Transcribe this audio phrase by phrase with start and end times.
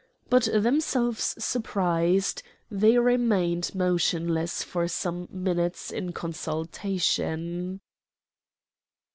[0.31, 7.81] But themselves surprised, they remained motionless for some minutes in consultation.